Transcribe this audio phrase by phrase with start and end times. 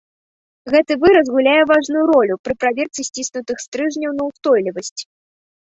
[0.75, 5.01] Гэты выраз гуляе важную ролю пры праверцы сціснутых стрыжняў на ўстойлівасць.